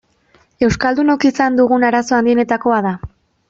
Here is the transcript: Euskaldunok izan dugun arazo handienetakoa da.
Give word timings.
Euskaldunok 0.67 1.27
izan 1.31 1.61
dugun 1.61 1.87
arazo 1.91 2.19
handienetakoa 2.21 2.85
da. 2.91 2.97